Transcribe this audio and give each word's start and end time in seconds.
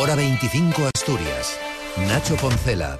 Hora 0.00 0.14
25 0.14 0.90
Asturias. 0.94 1.58
Nacho 2.06 2.36
Poncela. 2.36 2.96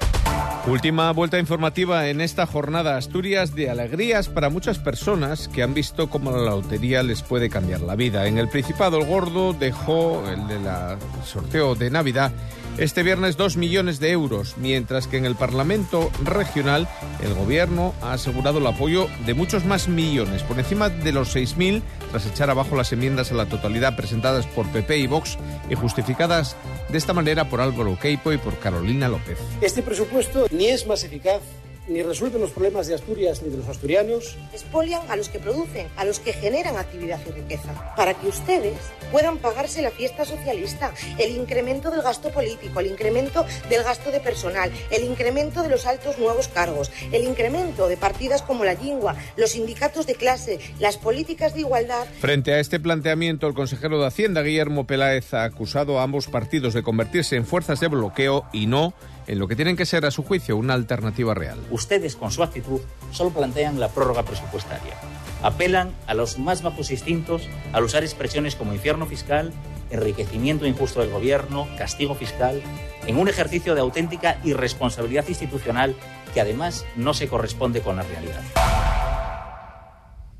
Última 0.66 1.12
vuelta 1.12 1.38
informativa 1.38 2.08
en 2.08 2.20
esta 2.20 2.44
jornada 2.44 2.96
Asturias 2.96 3.54
de 3.54 3.70
alegrías 3.70 4.28
para 4.28 4.50
muchas 4.50 4.80
personas 4.80 5.46
que 5.46 5.62
han 5.62 5.74
visto 5.74 6.10
cómo 6.10 6.32
la 6.32 6.50
lotería 6.50 7.04
les 7.04 7.22
puede 7.22 7.50
cambiar 7.50 7.82
la 7.82 7.94
vida. 7.94 8.26
En 8.26 8.36
el 8.36 8.48
Principado 8.48 8.98
el 8.98 9.06
Gordo 9.06 9.52
dejó 9.52 10.28
el 10.28 10.48
de 10.48 10.58
la 10.58 10.98
sorteo 11.24 11.76
de 11.76 11.88
Navidad 11.88 12.32
este 12.78 13.02
viernes 13.02 13.36
dos 13.36 13.56
millones 13.56 13.98
de 13.98 14.12
euros, 14.12 14.56
mientras 14.56 15.06
que 15.06 15.16
en 15.16 15.24
el 15.24 15.34
Parlamento 15.34 16.10
regional 16.22 16.88
el 17.22 17.34
gobierno 17.34 17.94
ha 18.00 18.12
asegurado 18.12 18.58
el 18.58 18.66
apoyo 18.66 19.08
de 19.26 19.34
muchos 19.34 19.64
más 19.64 19.88
millones, 19.88 20.42
por 20.44 20.58
encima 20.58 20.88
de 20.88 21.12
los 21.12 21.34
6.000, 21.34 21.82
tras 22.10 22.26
echar 22.26 22.50
abajo 22.50 22.76
las 22.76 22.92
enmiendas 22.92 23.32
a 23.32 23.34
la 23.34 23.46
totalidad 23.46 23.96
presentadas 23.96 24.46
por 24.46 24.66
PP 24.68 24.98
y 24.98 25.06
Vox 25.06 25.38
y 25.68 25.74
justificadas 25.74 26.56
de 26.88 26.98
esta 26.98 27.12
manera 27.12 27.48
por 27.48 27.60
Álvaro 27.60 27.98
Queipo 27.98 28.32
y 28.32 28.38
por 28.38 28.58
Carolina 28.58 29.08
López. 29.08 29.38
Este 29.60 29.82
presupuesto 29.82 30.46
ni 30.50 30.66
es 30.66 30.86
más 30.86 31.02
eficaz 31.04 31.40
ni 31.88 32.02
resuelven 32.02 32.40
los 32.40 32.50
problemas 32.50 32.86
de 32.86 32.94
Asturias 32.94 33.42
ni 33.42 33.50
de 33.50 33.56
los 33.56 33.68
asturianos. 33.68 34.36
Expolian 34.52 35.02
a 35.10 35.16
los 35.16 35.28
que 35.28 35.38
producen, 35.38 35.88
a 35.96 36.04
los 36.04 36.20
que 36.20 36.32
generan 36.32 36.76
actividad 36.76 37.20
y 37.26 37.30
riqueza, 37.30 37.94
para 37.96 38.14
que 38.14 38.28
ustedes 38.28 38.76
puedan 39.10 39.38
pagarse 39.38 39.82
la 39.82 39.90
fiesta 39.90 40.24
socialista, 40.24 40.92
el 41.18 41.36
incremento 41.36 41.90
del 41.90 42.02
gasto 42.02 42.30
político, 42.30 42.80
el 42.80 42.88
incremento 42.88 43.44
del 43.68 43.82
gasto 43.82 44.10
de 44.10 44.20
personal, 44.20 44.70
el 44.90 45.04
incremento 45.04 45.62
de 45.62 45.70
los 45.70 45.86
altos 45.86 46.18
nuevos 46.18 46.48
cargos, 46.48 46.90
el 47.12 47.24
incremento 47.24 47.88
de 47.88 47.96
partidas 47.96 48.42
como 48.42 48.64
la 48.64 48.74
lingua, 48.74 49.16
los 49.36 49.52
sindicatos 49.52 50.06
de 50.06 50.14
clase, 50.14 50.58
las 50.78 50.96
políticas 50.96 51.54
de 51.54 51.60
igualdad. 51.60 52.06
Frente 52.20 52.52
a 52.52 52.60
este 52.60 52.80
planteamiento, 52.80 53.46
el 53.46 53.54
consejero 53.54 54.00
de 54.00 54.06
Hacienda, 54.06 54.42
Guillermo 54.42 54.86
Peláez, 54.86 55.32
ha 55.34 55.44
acusado 55.44 55.98
a 55.98 56.02
ambos 56.02 56.26
partidos 56.26 56.74
de 56.74 56.82
convertirse 56.82 57.36
en 57.36 57.46
fuerzas 57.46 57.80
de 57.80 57.88
bloqueo 57.88 58.44
y 58.52 58.66
no 58.66 58.94
en 59.28 59.38
lo 59.38 59.46
que 59.46 59.54
tienen 59.54 59.76
que 59.76 59.86
ser, 59.86 60.04
a 60.06 60.10
su 60.10 60.24
juicio, 60.24 60.56
una 60.56 60.74
alternativa 60.74 61.34
real. 61.34 61.58
Ustedes, 61.70 62.16
con 62.16 62.32
su 62.32 62.42
actitud, 62.42 62.80
solo 63.12 63.30
plantean 63.30 63.78
la 63.78 63.90
prórroga 63.90 64.24
presupuestaria. 64.24 64.94
Apelan 65.42 65.92
a 66.06 66.14
los 66.14 66.38
más 66.38 66.62
bajos 66.62 66.90
instintos 66.90 67.48
al 67.72 67.84
usar 67.84 68.02
expresiones 68.02 68.56
como 68.56 68.72
infierno 68.72 69.06
fiscal, 69.06 69.52
enriquecimiento 69.90 70.66
injusto 70.66 71.00
del 71.00 71.10
gobierno, 71.10 71.68
castigo 71.76 72.14
fiscal, 72.14 72.62
en 73.06 73.18
un 73.18 73.28
ejercicio 73.28 73.74
de 73.74 73.82
auténtica 73.82 74.40
irresponsabilidad 74.44 75.28
institucional 75.28 75.94
que 76.32 76.40
además 76.40 76.84
no 76.96 77.14
se 77.14 77.28
corresponde 77.28 77.82
con 77.82 77.96
la 77.96 78.02
realidad. 78.02 78.42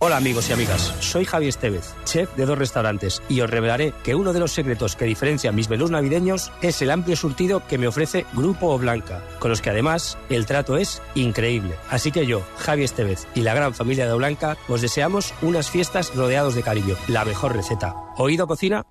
Hola 0.01 0.17
amigos 0.17 0.49
y 0.49 0.53
amigas, 0.53 0.95
soy 1.01 1.25
Javi 1.25 1.49
Estevez, 1.49 1.93
chef 2.05 2.33
de 2.37 2.47
dos 2.47 2.57
restaurantes, 2.57 3.21
y 3.29 3.41
os 3.41 3.51
revelaré 3.51 3.93
que 4.05 4.15
uno 4.15 4.33
de 4.33 4.39
los 4.39 4.53
secretos 4.53 4.95
que 4.95 5.07
diferencia 5.07 5.51
mis 5.51 5.69
menús 5.69 5.91
navideños 5.91 6.53
es 6.63 6.81
el 6.83 6.93
amplio 6.93 7.17
surtido 7.17 7.67
que 7.67 7.79
me 7.79 7.89
ofrece 7.89 8.25
Grupo 8.33 8.69
O 8.69 8.79
Blanca, 8.79 9.25
con 9.41 9.51
los 9.51 9.61
que 9.61 9.71
además 9.71 10.17
el 10.31 10.47
trato 10.47 10.77
es 10.77 11.03
increíble. 11.17 11.75
Así 11.91 12.13
que 12.13 12.27
yo, 12.27 12.43
Javi 12.59 12.85
Estevez 12.85 13.27
y 13.35 13.41
la 13.41 13.55
gran 13.55 13.75
familia 13.75 14.07
de 14.07 14.13
O 14.13 14.19
Blanca 14.19 14.57
os 14.69 14.83
deseamos 14.83 15.35
unas 15.43 15.69
fiestas 15.69 16.15
rodeados 16.15 16.55
de 16.55 16.63
cariño, 16.63 16.95
la 17.09 17.25
mejor 17.25 17.57
receta. 17.57 17.97
¿Oído 18.19 18.47
cocina? 18.47 18.85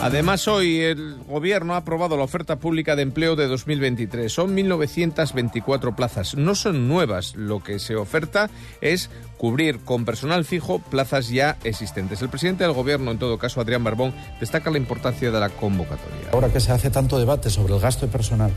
Además, 0.00 0.46
hoy 0.48 0.80
el 0.80 1.16
Gobierno 1.26 1.74
ha 1.74 1.78
aprobado 1.78 2.16
la 2.16 2.24
oferta 2.24 2.56
pública 2.56 2.94
de 2.94 3.02
empleo 3.02 3.36
de 3.36 3.46
2023. 3.46 4.30
Son 4.30 4.54
1.924 4.54 5.94
plazas. 5.94 6.34
No 6.36 6.54
son 6.54 6.88
nuevas. 6.88 7.34
Lo 7.36 7.62
que 7.62 7.78
se 7.78 7.96
oferta 7.96 8.50
es 8.80 9.08
cubrir 9.38 9.80
con 9.80 10.04
personal 10.04 10.44
fijo 10.44 10.78
plazas 10.78 11.28
ya 11.28 11.56
existentes. 11.64 12.20
El 12.20 12.28
presidente 12.28 12.64
del 12.64 12.74
Gobierno, 12.74 13.10
en 13.10 13.18
todo 13.18 13.38
caso, 13.38 13.60
Adrián 13.60 13.82
Barbón, 13.82 14.14
destaca 14.40 14.70
la 14.70 14.78
importancia 14.78 15.30
de 15.30 15.40
la 15.40 15.48
convocatoria. 15.48 16.30
Ahora 16.32 16.50
que 16.50 16.60
se 16.60 16.72
hace 16.72 16.90
tanto 16.90 17.18
debate 17.18 17.48
sobre 17.48 17.74
el 17.74 17.80
gasto 17.80 18.06
de 18.06 18.12
personal, 18.12 18.52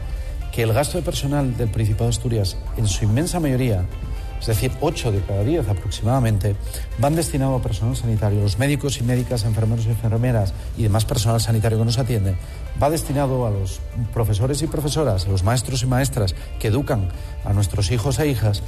que 0.51 0.63
el 0.63 0.73
gasto 0.73 0.97
de 0.97 1.03
personal 1.03 1.55
del 1.55 1.69
Principado 1.69 2.05
de 2.05 2.09
Asturias, 2.09 2.57
en 2.77 2.87
su 2.87 3.05
inmensa 3.05 3.39
mayoría, 3.39 3.85
es 4.39 4.47
decir, 4.47 4.71
8 4.81 5.11
de 5.11 5.21
cada 5.21 5.43
10 5.43 5.67
aproximadamente, 5.69 6.55
van 6.99 7.15
destinados 7.15 7.59
a 7.59 7.63
personal 7.63 7.95
sanitario. 7.95 8.41
Los 8.41 8.59
médicos 8.59 8.99
y 8.99 9.03
médicas, 9.03 9.43
enfermeros 9.43 9.85
y 9.85 9.89
enfermeras 9.89 10.53
y 10.77 10.83
demás 10.83 11.05
personal 11.05 11.41
sanitario 11.41 11.77
que 11.79 11.85
nos 11.85 11.97
atiende, 11.97 12.35
va 12.81 12.89
destinado 12.89 13.45
a 13.45 13.51
los 13.51 13.79
profesores 14.13 14.61
y 14.61 14.67
profesoras, 14.67 15.25
a 15.25 15.29
los 15.29 15.43
maestros 15.43 15.83
y 15.83 15.87
maestras 15.87 16.35
que 16.59 16.67
educan 16.67 17.09
a 17.45 17.53
nuestros 17.53 17.91
hijos 17.91 18.19
e 18.19 18.27
hijas 18.27 18.61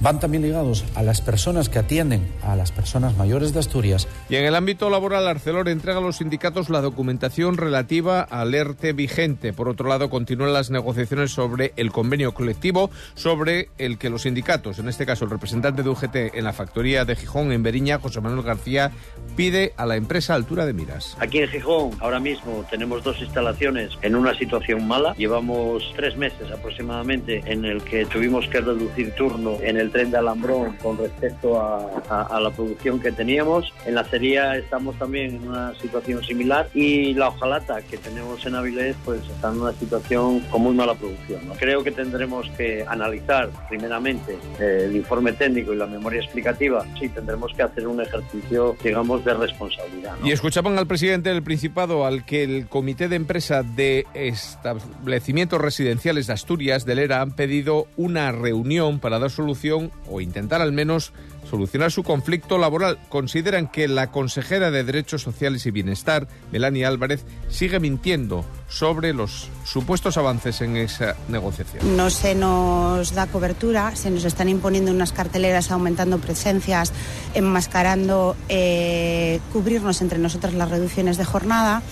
van 0.00 0.18
también 0.18 0.42
ligados 0.42 0.84
a 0.94 1.02
las 1.02 1.20
personas 1.20 1.68
que 1.68 1.78
atienden 1.78 2.26
a 2.42 2.56
las 2.56 2.72
personas 2.72 3.16
mayores 3.16 3.52
de 3.52 3.60
Asturias. 3.60 4.08
Y 4.28 4.36
en 4.36 4.44
el 4.44 4.54
ámbito 4.54 4.90
laboral, 4.90 5.26
Arcelor 5.28 5.68
entrega 5.68 5.98
a 5.98 6.02
los 6.02 6.16
sindicatos 6.16 6.68
la 6.68 6.80
documentación 6.80 7.56
relativa 7.56 8.20
al 8.20 8.54
ERTE 8.54 8.92
vigente. 8.92 9.52
Por 9.52 9.68
otro 9.68 9.88
lado, 9.88 10.10
continúan 10.10 10.52
las 10.52 10.70
negociaciones 10.70 11.32
sobre 11.32 11.72
el 11.76 11.92
convenio 11.92 12.34
colectivo 12.34 12.90
sobre 13.14 13.68
el 13.78 13.98
que 13.98 14.10
los 14.10 14.22
sindicatos, 14.22 14.78
en 14.78 14.88
este 14.88 15.06
caso 15.06 15.13
el 15.22 15.30
representante 15.30 15.82
de 15.82 15.88
UGT 15.88 16.16
en 16.34 16.44
la 16.44 16.52
factoría 16.52 17.04
de 17.04 17.16
Gijón, 17.16 17.52
en 17.52 17.62
Beriña, 17.62 17.98
José 17.98 18.20
Manuel 18.20 18.42
García, 18.42 18.92
pide 19.36 19.72
a 19.76 19.86
la 19.86 19.96
empresa 19.96 20.34
altura 20.34 20.66
de 20.66 20.72
miras. 20.72 21.16
Aquí 21.20 21.38
en 21.38 21.48
Gijón, 21.48 21.90
ahora 22.00 22.20
mismo 22.20 22.64
tenemos 22.70 23.02
dos 23.02 23.20
instalaciones 23.20 23.90
en 24.02 24.16
una 24.16 24.34
situación 24.36 24.86
mala. 24.86 25.14
Llevamos 25.16 25.92
tres 25.96 26.16
meses 26.16 26.50
aproximadamente 26.50 27.42
en 27.46 27.64
el 27.64 27.82
que 27.82 28.06
tuvimos 28.06 28.46
que 28.48 28.60
reducir 28.60 29.12
turno 29.12 29.58
en 29.62 29.76
el 29.76 29.90
tren 29.90 30.10
de 30.10 30.18
Alambrón 30.18 30.76
con 30.82 30.98
respecto 30.98 31.60
a, 31.60 32.40
la 32.40 32.50
producción 32.50 33.00
que 33.00 33.12
teníamos. 33.12 33.72
En 33.86 33.94
la 33.94 34.02
acería 34.02 34.56
estamos 34.56 34.98
también 34.98 35.36
en 35.36 35.48
una 35.48 35.74
situación 35.80 36.22
similar 36.22 36.68
y 36.74 37.14
la 37.14 37.28
hojalata 37.28 37.80
que 37.82 37.96
tenemos 37.96 38.44
en 38.44 38.54
Avilés 38.54 38.96
pues 39.04 39.20
está 39.28 39.50
en 39.50 39.60
una 39.60 39.72
situación 39.72 40.40
con 40.50 40.62
muy 40.62 40.74
mala 40.74 40.94
producción. 40.94 41.40
Creo 41.58 41.82
que 41.82 41.90
tendremos 41.90 42.48
que 42.56 42.84
analizar 42.86 43.50
primeramente 43.68 44.36
eh, 44.60 44.82
el 44.84 44.96
informe 45.04 45.32
técnico 45.32 45.72
y 45.72 45.76
la 45.76 45.86
memoria 45.86 46.20
explicativa. 46.20 46.84
Sí, 46.98 47.08
tendremos 47.08 47.52
que 47.54 47.62
hacer 47.62 47.86
un 47.86 48.00
ejercicio, 48.00 48.76
digamos, 48.82 49.24
de 49.24 49.34
responsabilidad. 49.34 50.16
Y 50.24 50.32
escuchaban 50.32 50.78
al 50.78 50.86
presidente 50.86 51.30
del 51.30 51.42
Principado 51.42 52.06
al 52.06 52.24
que 52.24 52.42
el 52.42 52.66
Comité 52.66 53.08
de 53.08 53.16
Empresa 53.16 53.62
de 53.62 54.06
Establecimientos 54.14 55.60
Residenciales 55.60 56.26
de 56.26 56.32
Asturias, 56.32 56.84
del 56.84 56.98
ERA, 56.98 57.20
han 57.20 57.32
pedido 57.32 57.86
una 57.96 58.32
reunión 58.32 58.98
para 58.98 59.18
dar 59.18 59.30
solución 59.30 59.92
o 60.10 60.20
intentar 60.20 60.60
al 60.62 60.72
menos 60.72 61.12
solucionar 61.48 61.92
su 61.92 62.02
conflicto 62.02 62.58
laboral. 62.58 62.98
Consideran 63.08 63.68
que 63.68 63.86
la 63.88 64.10
consejera 64.10 64.70
de 64.70 64.84
Derechos 64.84 65.22
Sociales 65.22 65.66
y 65.66 65.70
Bienestar, 65.70 66.26
Melanie 66.50 66.86
Álvarez, 66.86 67.24
sigue 67.48 67.78
mintiendo 67.80 68.44
sobre 68.68 69.12
los 69.12 69.48
supuestos 69.64 70.16
avances 70.16 70.60
en 70.62 70.76
esa 70.76 71.16
negociación. 71.28 71.96
No 71.96 72.10
se 72.10 72.34
nos 72.34 73.14
da 73.14 73.26
cobertura, 73.26 73.94
se 73.94 74.10
nos 74.10 74.24
están 74.24 74.48
imponiendo 74.48 74.92
unas 74.94 75.12
carteleras 75.12 75.70
aumentando 75.70 76.18
presencias, 76.18 76.92
enmascarando, 77.34 78.36
eh, 78.48 79.40
cubrirnos 79.52 80.00
entre 80.00 80.18
nosotras 80.18 80.54
las 80.54 80.70
reducciones 80.70 81.16
de 81.16 81.24
jornada. 81.24 81.82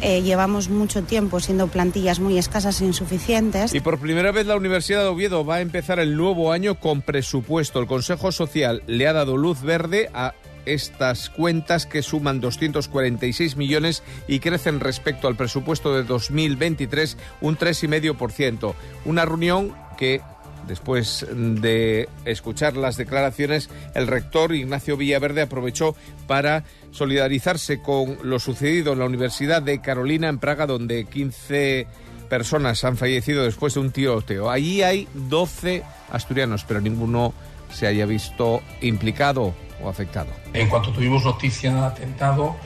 Eh, 0.00 0.22
llevamos 0.22 0.68
mucho 0.68 1.02
tiempo 1.02 1.40
siendo 1.40 1.66
plantillas 1.66 2.20
muy 2.20 2.38
escasas 2.38 2.80
e 2.80 2.84
insuficientes. 2.84 3.74
Y 3.74 3.80
por 3.80 3.98
primera 3.98 4.30
vez 4.30 4.46
la 4.46 4.56
Universidad 4.56 5.02
de 5.02 5.08
Oviedo 5.08 5.44
va 5.44 5.56
a 5.56 5.60
empezar 5.60 5.98
el 5.98 6.16
nuevo 6.16 6.52
año 6.52 6.78
con 6.78 7.02
presupuesto. 7.02 7.80
El 7.80 7.86
Consejo 7.86 8.30
Social 8.30 8.82
le 8.86 9.08
ha 9.08 9.12
dado 9.12 9.36
luz 9.36 9.62
verde 9.62 10.08
a 10.14 10.34
estas 10.66 11.30
cuentas 11.30 11.86
que 11.86 12.02
suman 12.02 12.40
246 12.40 13.56
millones 13.56 14.02
y 14.28 14.40
crecen 14.40 14.80
respecto 14.80 15.26
al 15.26 15.36
presupuesto 15.36 15.94
de 15.94 16.04
2023 16.04 17.16
un 17.40 17.56
3,5%. 17.56 18.74
Una 19.04 19.24
reunión 19.24 19.74
que 19.96 20.20
Después 20.68 21.26
de 21.32 22.08
escuchar 22.26 22.76
las 22.76 22.96
declaraciones, 22.96 23.70
el 23.94 24.06
rector 24.06 24.54
Ignacio 24.54 24.96
Villaverde 24.96 25.42
aprovechó 25.42 25.96
para 26.26 26.64
solidarizarse 26.90 27.80
con 27.80 28.18
lo 28.22 28.38
sucedido 28.38 28.92
en 28.92 28.98
la 28.98 29.06
Universidad 29.06 29.62
de 29.62 29.80
Carolina 29.80 30.28
en 30.28 30.38
Praga, 30.38 30.66
donde 30.66 31.06
15 31.06 31.86
personas 32.28 32.84
han 32.84 32.98
fallecido 32.98 33.44
después 33.44 33.74
de 33.74 33.80
un 33.80 33.90
tiroteo. 33.90 34.50
Allí 34.50 34.82
hay 34.82 35.08
12 35.14 35.82
asturianos, 36.12 36.64
pero 36.64 36.80
ninguno 36.80 37.32
se 37.72 37.86
haya 37.86 38.04
visto 38.04 38.62
implicado 38.82 39.54
o 39.82 39.88
afectado. 39.88 40.28
En 40.52 40.68
cuanto 40.68 40.92
tuvimos 40.92 41.24
noticia 41.24 41.72
del 41.74 41.84
atentado, 41.84 42.56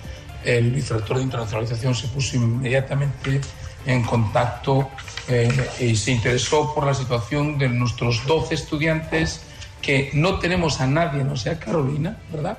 el 0.44 0.72
vicerrector 0.72 1.18
de 1.18 1.22
internacionalización 1.22 1.94
se 1.94 2.08
puso 2.08 2.36
inmediatamente 2.36 3.40
en 3.86 4.02
contacto 4.02 4.88
eh, 5.28 5.50
y 5.80 5.96
se 5.96 6.12
interesó 6.12 6.74
por 6.74 6.86
la 6.86 6.94
situación 6.94 7.58
de 7.58 7.68
nuestros 7.68 8.26
12 8.26 8.54
estudiantes 8.54 9.42
que 9.80 10.10
no 10.14 10.38
tenemos 10.38 10.80
a 10.80 10.86
nadie, 10.86 11.24
no 11.24 11.36
sea 11.36 11.58
Carolina, 11.58 12.16
¿verdad? 12.30 12.58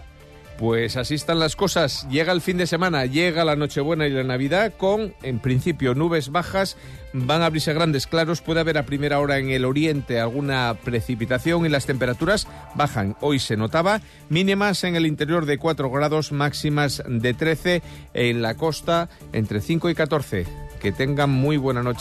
Pues 0.58 0.98
así 0.98 1.16
están 1.16 1.40
las 1.40 1.56
cosas. 1.56 2.08
Llega 2.10 2.32
el 2.32 2.42
fin 2.42 2.58
de 2.58 2.68
semana, 2.68 3.06
llega 3.06 3.44
la 3.44 3.56
Nochebuena 3.56 4.08
y 4.08 4.12
la 4.12 4.24
Navidad 4.24 4.74
con, 4.78 5.14
en 5.24 5.40
principio, 5.40 5.96
nubes 5.96 6.32
bajas. 6.32 6.78
Van 7.12 7.42
a 7.42 7.48
abrirse 7.48 7.74
grandes 7.74 8.06
claros. 8.06 8.42
Puede 8.42 8.60
haber 8.60 8.78
a 8.78 8.86
primera 8.86 9.20
hora 9.20 9.40
en 9.40 9.50
el 9.50 9.66
oriente 9.66 10.20
alguna 10.20 10.76
precipitación 10.84 11.66
y 11.66 11.70
las 11.70 11.86
temperaturas 11.86 12.48
bajan. 12.76 13.16
Hoy 13.20 13.40
se 13.40 13.58
notaba 13.58 14.02
mínimas 14.30 14.84
en 14.84 14.96
el 14.96 15.08
interior 15.08 15.46
de 15.46 15.58
4 15.58 15.90
grados, 15.90 16.32
máximas 16.32 17.04
de 17.08 17.34
13 17.34 17.82
en 18.14 18.42
la 18.42 18.54
costa 18.54 19.10
entre 19.34 19.60
5 19.60 19.90
y 19.90 19.96
14 19.96 20.46
Que 20.84 20.92
tengan 20.92 21.30
muy 21.30 21.56
buena 21.56 21.82
noche. 21.82 21.92